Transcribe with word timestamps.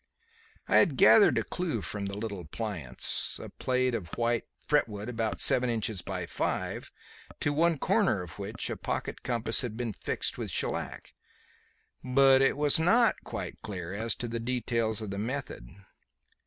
I 0.67 0.77
had 0.77 0.97
gathered 0.97 1.37
a 1.37 1.43
clue 1.43 1.81
from 1.83 2.07
the 2.07 2.17
little 2.17 2.39
appliance 2.39 3.39
a 3.39 3.49
plate 3.49 3.93
of 3.93 4.17
white 4.17 4.45
fret 4.67 4.89
wood 4.89 5.09
about 5.09 5.39
seven 5.39 5.69
inches 5.69 6.01
by 6.01 6.25
five, 6.25 6.89
to 7.39 7.53
one 7.53 7.77
corner 7.77 8.23
of 8.23 8.39
which 8.39 8.71
a 8.71 8.77
pocket 8.77 9.21
compass 9.21 9.61
had 9.61 9.77
been 9.77 9.93
fixed 9.93 10.39
with 10.39 10.49
shellac 10.49 11.13
but 12.03 12.41
was 12.57 12.79
not 12.79 13.13
quite 13.23 13.61
clear 13.61 13.93
as 13.93 14.15
to 14.15 14.27
the 14.27 14.39
details 14.39 15.01
of 15.01 15.11
the 15.11 15.19
method. 15.19 15.69